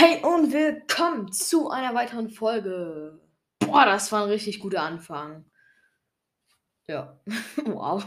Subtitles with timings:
[0.00, 3.18] Hey und willkommen zu einer weiteren Folge.
[3.58, 5.44] Boah, das war ein richtig guter Anfang.
[6.86, 7.18] Ja,
[7.64, 8.06] wow.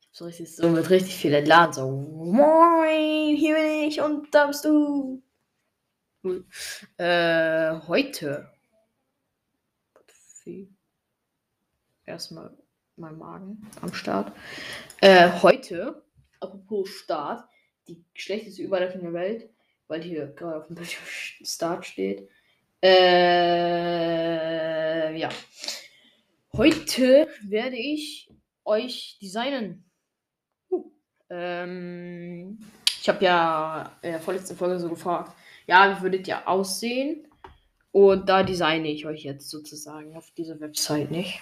[0.00, 1.72] Ich hab so richtig so mit richtig viel entladen.
[1.72, 5.20] So, moin, hier bin ich und da bist du.
[6.22, 6.46] Cool.
[6.98, 8.48] Äh, heute.
[12.06, 12.56] Erstmal
[12.94, 14.30] mein Magen am Start.
[15.00, 16.04] Äh, heute,
[16.38, 17.44] apropos Start,
[17.88, 19.50] die schlechteste Überleitung der Welt
[19.88, 21.04] weil hier gerade auf dem Bildschirm
[21.44, 22.28] Start steht.
[22.82, 22.98] Äh,
[25.18, 25.28] ja.
[26.54, 28.28] Heute werde ich
[28.64, 29.84] euch designen.
[30.70, 30.90] Uh,
[31.30, 32.58] ähm,
[33.00, 35.32] ich habe ja in der vorletzten Folge so gefragt,
[35.66, 37.26] ja, wie würdet ihr aussehen?
[37.92, 41.40] Und da designe ich euch jetzt sozusagen auf dieser Website nicht.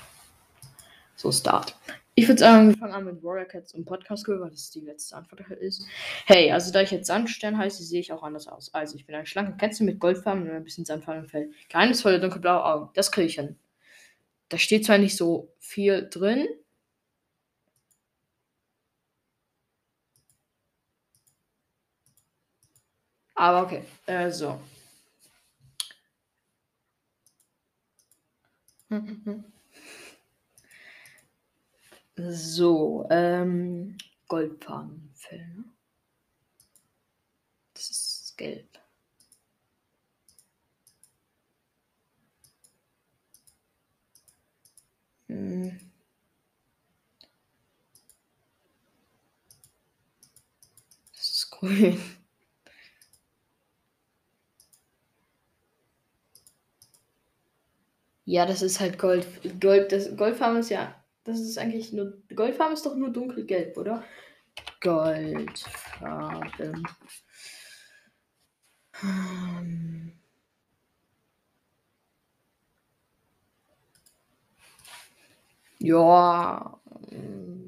[1.17, 1.77] So, Start.
[2.21, 4.81] Ich würde sagen, wir fangen an mit Warrior Cats und Podcast Girl, weil das die
[4.81, 5.87] letzte Antwort ist.
[6.27, 8.75] Hey, also da ich jetzt Sandstern heiße, sehe ich auch anders aus.
[8.75, 11.51] Also, ich bin eine schlanke Katze mit Goldfarben und ein bisschen Sandfarben im Fell.
[11.71, 12.91] Geheimnisvolle dunkelblaue Augen.
[12.93, 13.57] Das kriege ich hin.
[14.51, 16.47] Da steht zwar nicht so viel drin.
[23.35, 24.61] Aber okay, äh, so.
[32.29, 33.97] So, ähm,
[34.29, 35.47] Goldfarbenfell.
[35.57, 35.65] Ne?
[37.75, 38.79] Das ist gelb.
[45.29, 45.79] Hm.
[51.15, 52.01] Das ist grün.
[58.25, 59.27] Ja, das ist halt Gold.
[59.61, 62.19] Gold, das Goldfarben ist ja das ist eigentlich nur.
[62.35, 64.05] Goldfarben ist doch nur dunkelgelb, oder?
[64.81, 66.83] Goldfarben.
[68.93, 70.13] Hm.
[75.79, 76.79] Ja,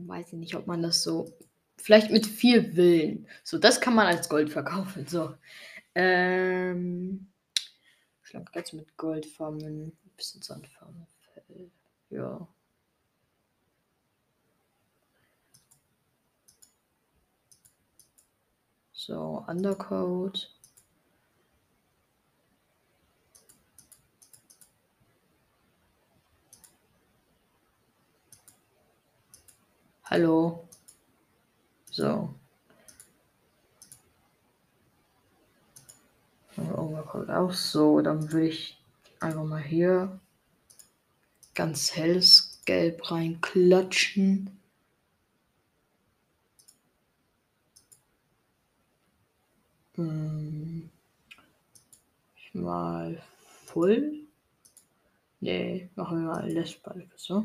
[0.06, 1.32] weiß ich nicht, ob man das so.
[1.78, 3.26] Vielleicht mit viel Willen.
[3.42, 5.06] So, das kann man als Gold verkaufen.
[5.06, 5.34] So.
[5.94, 7.28] Ähm.
[8.22, 9.96] Schlank jetzt mit Goldfarben.
[10.16, 11.06] Bisschen Sandfarben.
[12.10, 12.46] Ja.
[19.04, 20.48] So, Undercode.
[30.04, 30.68] Hallo.
[31.90, 32.32] So.
[36.56, 38.00] Overcode auch so.
[38.02, 38.80] Dann würde ich
[39.18, 40.20] einfach mal hier
[41.56, 44.61] ganz helles Gelb reinklatschen.
[49.96, 50.90] Hm.
[52.36, 53.22] Ich mal
[53.66, 54.26] Full.
[55.40, 57.44] Nee, machen wir mal Lesbalke, so.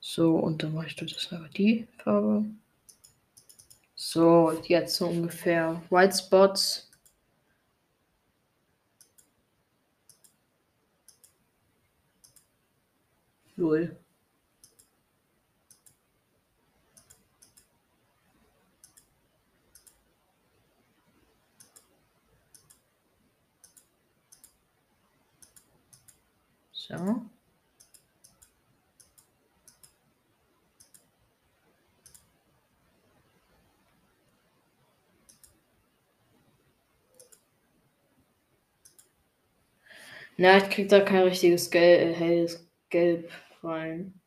[0.00, 2.46] So, und dann mache ich das aber die Farbe.
[3.94, 6.90] So, jetzt so ungefähr White Spots.
[13.56, 13.96] Null.
[26.72, 27.26] So.
[40.38, 43.30] Na, ich krieg da kein richtiges Gel äh, helles Gelb
[43.66, 44.20] rein.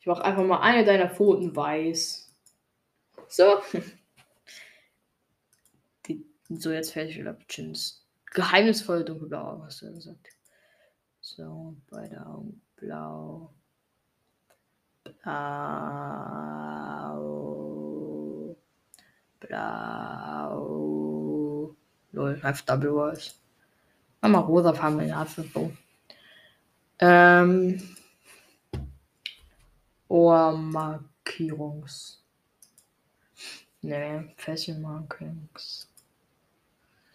[0.00, 2.32] Ich mache einfach mal eine deiner Pfoten weiß.
[3.28, 3.58] So.
[6.06, 8.06] Die, so, jetzt fertig wieder Chins.
[8.26, 10.28] Geheimnisvolle dunkelblau, hast du gesagt.
[11.20, 13.52] So, beide Augen blau.
[15.02, 16.46] Blau.
[19.40, 20.86] Blau.
[22.12, 23.40] Lol, einfach Double Walls.
[24.20, 25.72] Mach mal rosa Farben in der.
[27.00, 27.96] Ähm.
[30.08, 32.22] Ohrmarkierungs.
[33.82, 35.88] Ne, Fesselmarkings.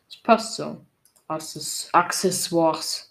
[0.07, 0.85] Das passt so.
[1.27, 3.07] Accessoires.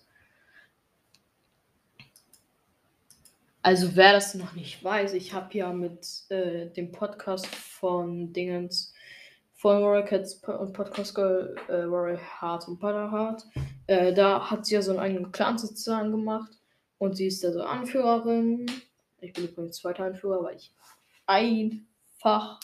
[3.62, 8.94] Also wer das noch nicht weiß, ich habe ja mit äh, dem Podcast von Dingens
[9.52, 13.46] von Warrior Cats und Podcast Girl, äh, Warrior Heart und Butter Heart,
[13.86, 16.50] äh, da hat sie ja so einen eigenen Clan sozusagen gemacht
[16.96, 18.64] Und sie ist also Anführerin.
[19.20, 20.72] Ich bin übrigens zweiter Anführer, weil ich
[21.26, 22.58] einfach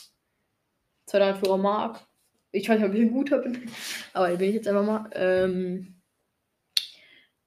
[1.05, 2.07] zweiter Anführer mag.
[2.51, 3.71] Ich weiß nicht, ob ich ein guter bin,
[4.15, 5.11] aber ich bin jetzt einfach mal.
[5.13, 6.01] Ähm,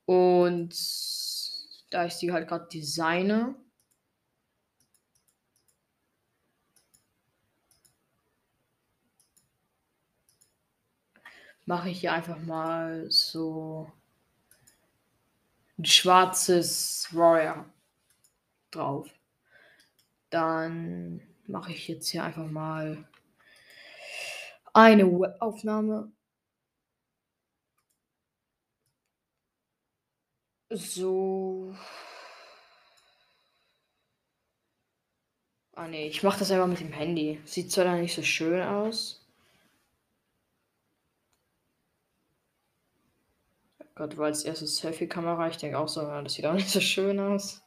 [0.06, 0.76] und
[1.90, 3.56] da ich sie halt gerade designe,
[11.66, 13.92] mache ich hier einfach mal so
[15.78, 17.66] ein schwarzes Warrior
[18.71, 19.10] drauf.
[20.30, 23.07] Dann mache ich jetzt hier einfach mal
[24.74, 26.12] eine Webaufnahme.
[30.71, 31.74] So.
[35.75, 37.42] Ah ne, ich mache das einfach mit dem Handy.
[37.45, 39.25] Sieht zwar nicht so schön aus.
[43.95, 45.48] Gott, weil als erstes Selfie-Kamera.
[45.50, 47.62] Ich denke auch so, das sieht auch nicht so schön aus.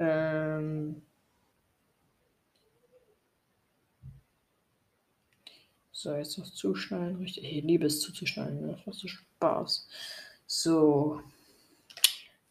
[0.00, 1.02] Ähm.
[5.92, 7.44] So, jetzt noch zuschneiden, richtig.
[7.44, 9.86] Ich liebe es zuzuschneiden, das macht so Spaß.
[10.46, 11.20] So.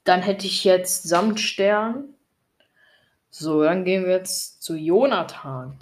[0.04, 2.14] Dann hätte ich jetzt Samtstern.
[3.32, 5.80] So, dann gehen wir jetzt zu Jonathan.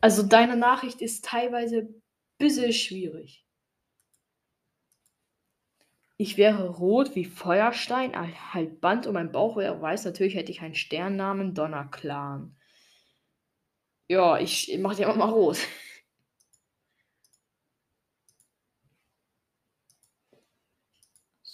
[0.00, 2.02] Also deine Nachricht ist teilweise ein
[2.38, 3.43] bisschen schwierig.
[6.16, 8.14] Ich wäre rot wie Feuerstein,
[8.52, 10.04] halt Band und mein Bauch wäre weiß.
[10.04, 12.54] Natürlich hätte ich einen Sternnamen Donnerclan.
[14.08, 15.58] Ja, ich, mache die einfach mal rot.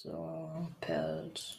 [0.02, 1.58] So, Pelz.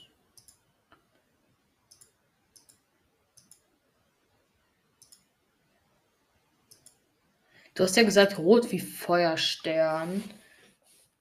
[7.75, 10.24] Du hast ja gesagt, rot wie Feuerstern.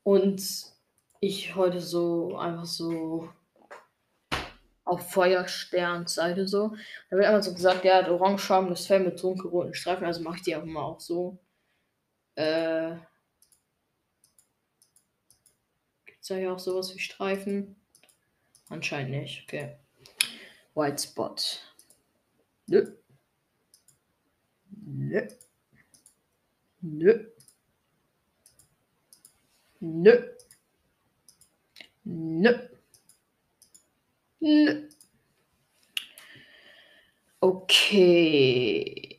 [0.03, 0.41] Und
[1.21, 3.29] ich heute so einfach so
[4.85, 6.75] auf Feuersternseite so.
[7.11, 10.43] Da wird einfach so gesagt, der hat orangefarbenes Fell mit dunkelroten Streifen, also mache ich
[10.43, 11.39] die einfach mal auch so.
[12.35, 12.97] Äh,
[16.07, 17.77] Gibt es da ja auch sowas wie Streifen?
[18.69, 19.77] Anscheinend nicht, okay.
[20.75, 21.37] White Spot.
[22.67, 22.97] Nö.
[24.71, 25.29] Nö.
[26.81, 27.27] Nö.
[29.81, 30.37] Nö.
[32.11, 32.53] Nö.
[34.41, 34.89] Nö.
[37.43, 39.19] Okay.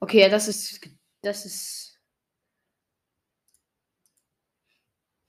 [0.00, 0.80] Okay, ja, das ist.
[1.22, 1.98] Das ist.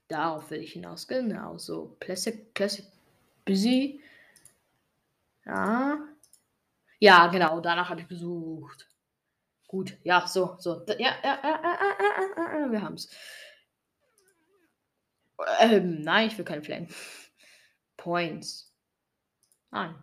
[0.07, 1.07] Darauf will ich hinaus.
[1.07, 1.97] Genau, so.
[1.99, 2.85] Classic, Classic
[3.45, 4.01] Busy.
[5.45, 5.99] Ja.
[6.99, 8.89] Ja, genau, danach habe ich gesucht.
[9.67, 10.83] Gut, ja, so, so.
[10.87, 11.61] Ja, ja, ja,
[12.37, 13.09] ja, ja wir haben es.
[15.59, 16.87] Ähm, nein, ich will keine Flame.
[17.97, 18.73] Points.
[19.71, 19.95] Nein.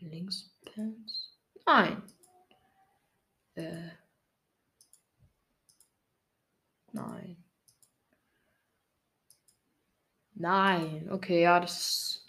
[0.00, 1.36] Links Pins.
[1.66, 2.02] Nein.
[3.54, 3.90] Äh.
[6.92, 7.44] Nein.
[10.44, 12.22] Nein, okay, ja, das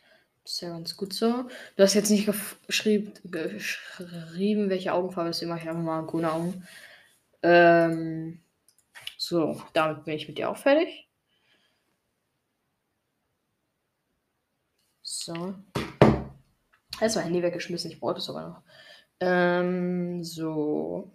[0.45, 1.49] ist ja ganz gut so.
[1.75, 2.25] Du hast jetzt nicht
[2.65, 6.65] geschrieben, geschrieben welche Augenfarbe ist, mache ich einfach mal grüne Augen.
[7.43, 8.39] Ähm,
[9.17, 11.09] so, damit bin ich mit dir auch fertig.
[15.01, 15.55] So.
[17.01, 18.61] Jetzt mein Handy weggeschmissen, ich brauche es sogar noch.
[19.19, 21.11] Ähm, so.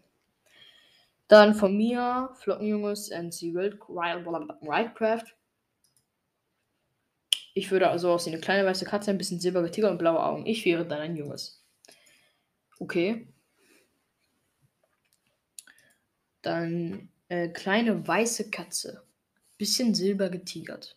[1.28, 5.39] Dann von mir, Flockenjunges, NC Wildcraft.
[7.54, 10.46] Ich würde also aussehen, eine kleine weiße Katze, ein bisschen silberige Tiger und blaue Augen.
[10.46, 11.64] Ich wäre dann ein Junges.
[12.78, 13.28] Okay.
[16.42, 19.02] Dann äh, kleine weiße Katze.
[19.58, 20.96] Bisschen silber getigert.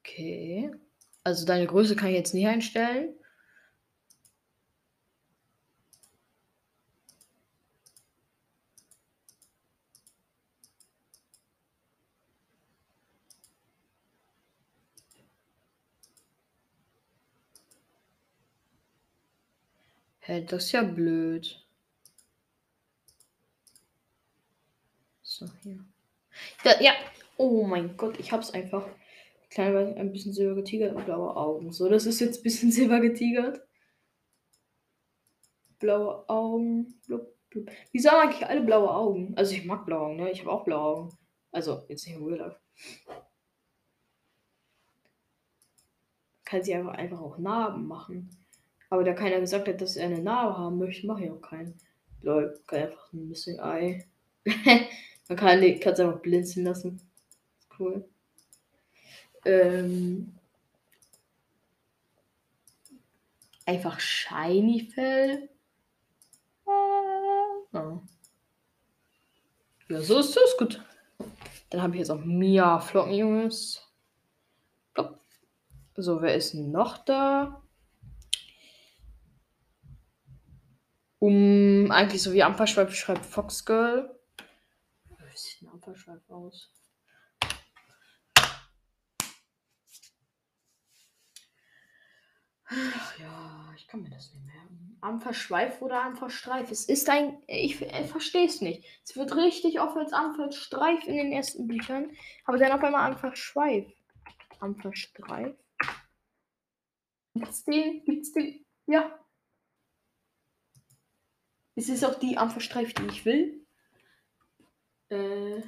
[0.00, 0.70] Okay.
[1.24, 3.14] Also deine Größe kann ich jetzt nicht einstellen.
[20.26, 21.64] Hä, das ist ja blöd.
[25.22, 25.84] So, hier.
[26.64, 26.92] Da, ja.
[27.36, 28.88] Oh mein Gott, ich hab's einfach.
[29.50, 31.72] Kleiner, ein bisschen silber getigert und blaue Augen.
[31.72, 33.60] So, das ist jetzt ein bisschen silber getigert.
[35.78, 37.00] Blaue Augen.
[37.06, 37.70] Blub, blub.
[37.92, 39.34] Wieso haben eigentlich alle blaue Augen?
[39.36, 40.30] Also ich mag blaue Augen, ne?
[40.32, 41.18] Ich habe auch blaue Augen.
[41.52, 42.58] Also, jetzt nicht im Real
[46.46, 48.30] kann sie einfach, einfach auch Narben machen.
[48.90, 51.74] Aber da keiner gesagt hat, dass er eine Narbe haben möchte, mache ich auch keinen.
[52.22, 54.04] Lol, kann einfach ein Missing Eye.
[55.28, 57.00] Man kann es einfach blinzeln lassen.
[57.78, 58.08] Cool.
[59.44, 60.34] Ähm,
[63.64, 65.48] einfach Shiny Fell.
[67.72, 68.00] Ah.
[69.88, 70.82] Ja, so ist das gut.
[71.70, 73.82] Dann habe ich jetzt auch Mia Flocken, Jungs.
[75.98, 77.62] So, wer ist noch da?
[81.26, 84.16] Um, eigentlich so wie Ampferschweif schreibt Foxgirl.
[85.08, 86.70] Wie sieht ein Ampferschweif aus?
[92.68, 94.98] Ach ja, ich kann mir das nicht merken.
[95.00, 96.70] Ampferschweif oder Ampferstreif?
[96.70, 97.42] Es ist ein.
[97.48, 98.84] Ich, ich verstehe es nicht.
[99.02, 102.12] Es wird richtig oft als Ampferstreif in den ersten Büchern,
[102.44, 103.92] aber dann auf einmal Ampferschweif.
[104.60, 105.56] Ampferstreif.
[107.34, 108.04] Gibt's den?
[108.04, 108.64] Gibt's den?
[108.86, 109.25] Ja.
[111.76, 113.64] Ist es auch die Ampferstreif, die ich will?
[115.10, 115.62] Äh.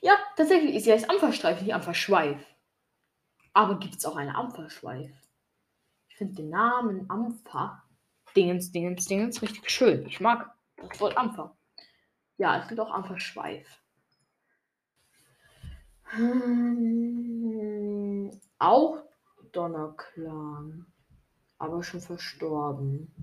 [0.00, 2.44] Ja, tatsächlich ist sie heißt Ampferstreif, nicht Ampferschweif.
[3.52, 5.10] Aber gibt es auch eine Ampferschweif?
[6.08, 7.82] Ich finde den Namen Ampfer,
[8.36, 10.04] Dingens, Dingens, Dingens, richtig schön.
[10.06, 11.56] Ich mag das Wort Ampfer.
[12.36, 13.80] Ja, es gibt auch Ampferschweif.
[16.04, 17.50] Hm,
[18.58, 19.02] auch
[19.52, 20.86] Donnerclan.
[21.58, 23.14] Aber schon verstorben.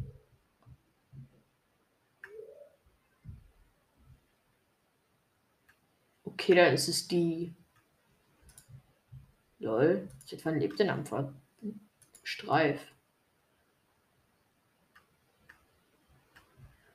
[6.40, 7.54] Okay, dann ist es die.
[9.60, 10.08] Lol.
[10.26, 11.34] Seit wann lebt denn Ampfer?
[12.24, 12.80] Streif.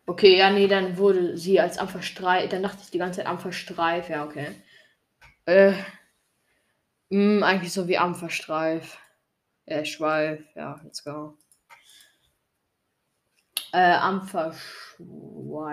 [0.07, 2.49] Okay, ja, nee, dann wurde sie als Ampferstreif.
[2.49, 4.09] Dann dachte ich die ganze Zeit Ampferstreif.
[4.09, 4.55] Ja, okay.
[5.45, 5.73] Äh.
[5.73, 5.77] Mh,
[7.11, 8.99] hm, eigentlich so wie Ampferstreif.
[9.67, 11.37] Äh, Schweif, ja, let's go.
[13.73, 14.59] Äh, Ampferschweif.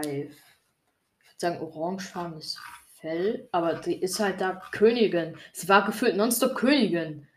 [0.07, 2.59] Ich würde sagen, orangefarbenes
[3.01, 5.35] Fell, aber die ist halt da Königin.
[5.53, 7.27] Sie war gefühlt nonstop Königin.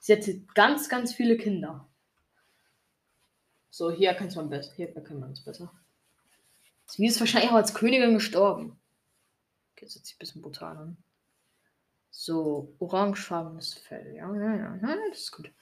[0.00, 1.88] Sie hatte ganz, ganz viele Kinder.
[3.70, 4.72] So, hier kann man besser.
[4.74, 5.72] Hier kann man es besser.
[6.86, 8.78] Sie ist wahrscheinlich auch als Königin gestorben.
[9.72, 10.96] Okay, das hört sich ein bisschen brutal an.
[12.10, 14.16] So, orangefarbenes Fell.
[14.16, 15.52] Ja, ja, ja, ja, das ist gut.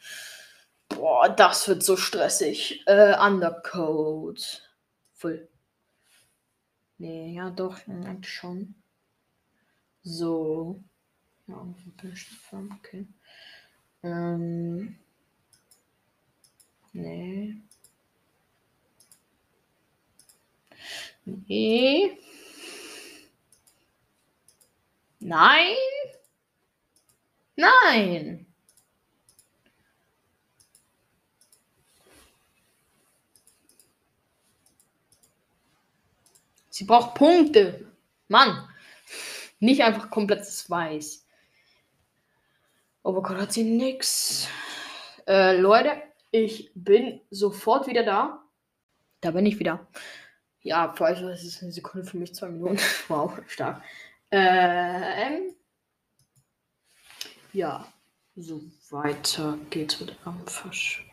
[0.89, 2.83] Boah, das wird so stressig.
[2.87, 4.63] Äh, Undercoat.
[5.13, 5.49] Voll.
[6.99, 8.75] Nee, ja, doch, eigentlich schon.
[10.07, 10.81] So.
[11.49, 11.67] Ja,
[12.79, 13.09] okay.
[14.05, 14.97] Ähm.
[16.93, 17.57] Nee.
[21.25, 22.19] Nee.
[25.19, 25.75] Nein.
[27.57, 28.47] Nein.
[36.71, 37.91] Sie braucht Punkte.
[38.29, 38.69] Mann.
[39.59, 41.27] Nicht einfach komplettes Weiß.
[43.03, 44.49] Overcall hat sie nix.
[45.27, 48.43] Äh, Leute, ich bin sofort wieder da.
[49.21, 49.87] Da bin ich wieder.
[50.63, 52.79] Ja, für euch ist es eine Sekunde, für mich zwei Minuten.
[53.09, 53.83] wow, stark.
[54.31, 55.55] Ähm,
[57.53, 57.87] ja,
[58.35, 58.61] so
[58.91, 61.07] weiter geht's mit Amphasch.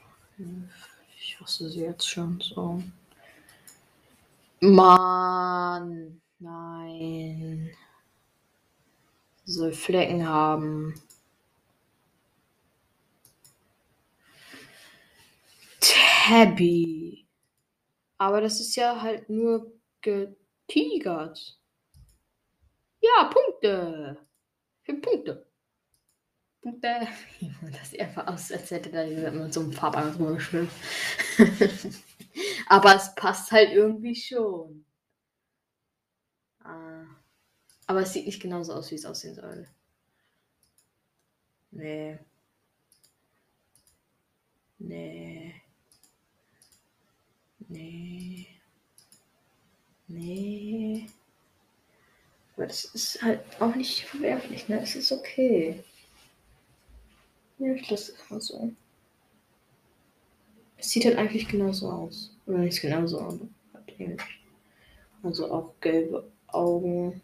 [1.18, 2.82] Ich hasse sie jetzt schon so.
[4.60, 7.72] Mann, nein.
[9.46, 10.96] Soll Flecken haben.
[15.80, 17.28] Tabby.
[18.18, 21.60] Aber das ist ja halt nur getigert.
[23.02, 24.18] Ja, Punkte.
[24.84, 25.46] Für Punkte.
[26.62, 27.08] Punkte.
[27.72, 30.72] Das einfach aus, als hätte da jemand mit so einem Farbangen drüber geschwimmt.
[32.68, 34.86] Aber es passt halt irgendwie schon.
[36.64, 37.23] Ah.
[37.88, 39.68] Aber es sieht nicht genauso aus, wie es aussehen soll.
[41.72, 42.20] Nee.
[44.80, 45.54] Nee.
[47.68, 48.48] Nee.
[50.08, 51.08] Nee.
[52.56, 54.82] Aber das ist halt auch nicht verwerflich, ne?
[54.82, 55.84] Es ist okay.
[57.58, 58.72] Ja, ich lasse es mal so.
[60.78, 62.36] Es sieht halt eigentlich genauso aus.
[62.46, 63.40] Oder nicht genauso, aber
[63.74, 64.22] halt ähnlich.
[65.24, 67.22] Also auch gelbe Augen.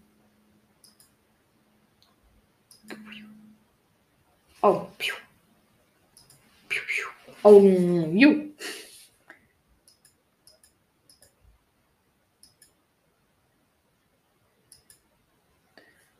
[4.62, 5.14] Oh, piu.
[6.68, 7.08] Piu, piu.
[7.44, 8.50] Augen, ju.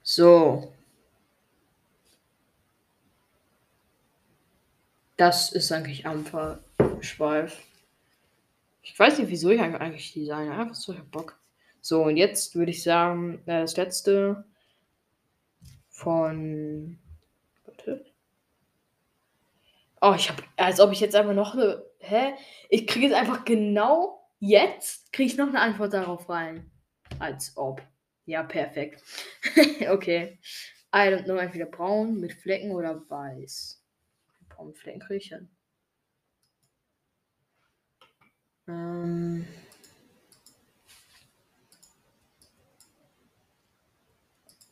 [0.04, 0.74] So.
[5.18, 6.60] Das ist eigentlich einfach
[7.02, 7.62] Schweif.
[8.82, 10.58] Ich weiß nicht, wieso ich eigentlich designe.
[10.58, 11.38] Einfach so, ich hab Bock.
[11.82, 14.46] So, und jetzt würde ich sagen, äh, das letzte
[15.90, 16.98] von.
[20.02, 21.86] Oh, ich habe, als ob ich jetzt einfach noch eine.
[22.00, 22.34] Hä?
[22.70, 26.72] Ich kriege jetzt einfach genau jetzt, kriege ich noch eine Antwort darauf rein.
[27.20, 27.82] Als ob.
[28.26, 29.04] Ja, perfekt.
[29.90, 30.40] okay.
[30.94, 33.84] I don't know, entweder braun mit Flecken oder weiß.
[34.48, 35.50] Braun mit Flecken kriege ich hin.
[38.68, 39.48] Ähm.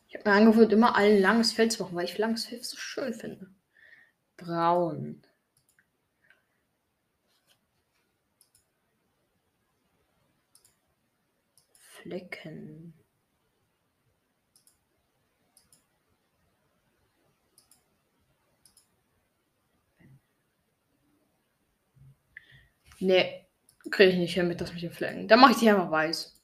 [0.08, 2.76] Ich habe mir angewöhnt, immer ein langes Feld zu machen, weil ich langes Feld so
[2.78, 3.50] schön finde.
[4.38, 5.22] Braun.
[12.02, 12.94] Flecken.
[23.00, 23.46] Nee,
[23.90, 25.28] kriege ich nicht hin mit das mit den Flecken.
[25.28, 26.34] Dann mache ich die einfach weiß.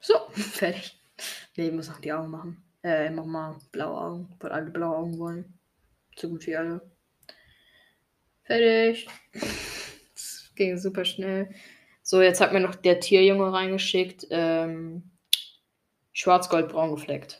[0.00, 0.98] So, fertig.
[1.56, 2.62] Nee, ich muss noch die Augen machen.
[2.82, 5.58] Äh, mach mal blaue Augen, weil alle blaue Augen wollen.
[6.16, 6.80] So gut wie alle.
[8.42, 9.08] Fertig.
[10.14, 11.54] Das ging super schnell.
[12.02, 14.26] So, jetzt hat mir noch der Tierjunge reingeschickt.
[14.30, 15.12] Ähm,
[16.12, 17.38] Schwarz-Gold-Braun gefleckt.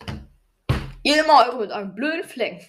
[1.02, 2.68] Ihr immer eure mit einem blöden Fleck.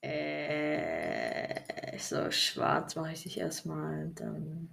[0.00, 1.60] Äh,
[1.98, 4.12] so, schwarz mache ich dich erstmal.
[4.14, 4.70] Dann.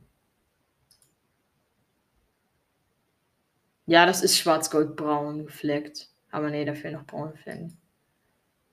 [3.90, 6.10] Ja, das ist schwarz-gold-braun gefleckt.
[6.30, 7.76] Aber nee, dafür noch braun Flecken.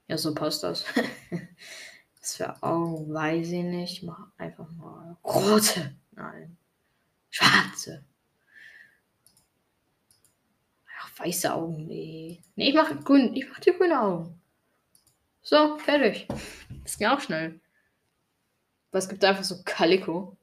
[0.09, 0.85] Ja, so passt das.
[2.21, 4.03] das für Augen weiß ich nicht.
[4.03, 5.97] Mach einfach mal rote.
[6.13, 6.59] Nein.
[7.31, 8.05] Schwarze.
[11.01, 12.43] Ach, weiße Augen, nee.
[12.55, 13.35] Nee, ich mach grün.
[13.35, 14.39] Ich mach die grüne Augen.
[15.41, 16.29] So, fertig.
[16.83, 17.59] Das ging auch schnell.
[18.91, 20.37] Aber es gibt einfach so Calico.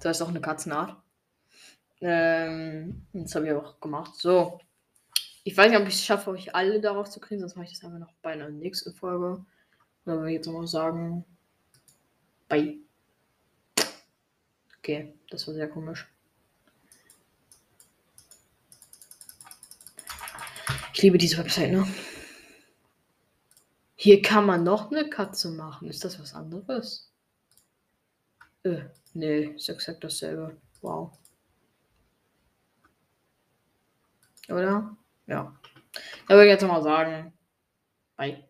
[0.00, 0.96] Das ist auch eine Katzenart.
[2.06, 4.14] Ähm, das habe ich auch gemacht.
[4.16, 4.60] So.
[5.42, 7.72] Ich weiß nicht, ob ich es schaffe, euch alle darauf zu kriegen, sonst mache ich
[7.72, 9.44] das einfach noch bei einer nächsten Folge.
[10.04, 11.24] Dann würde ich jetzt nochmal sagen.
[12.46, 12.78] Bye.
[14.78, 16.06] Okay, das war sehr komisch.
[20.92, 21.88] Ich liebe diese Website, ne?
[23.96, 25.88] Hier kann man noch eine Katze machen.
[25.88, 27.10] Ist das was anderes?
[28.62, 30.58] Äh, nee, ist exakt dasselbe.
[30.82, 31.18] Wow.
[34.48, 34.96] Oder?
[35.26, 35.54] Ja.
[36.28, 37.32] Da würde ich jetzt mal sagen.
[38.16, 38.42] Bye.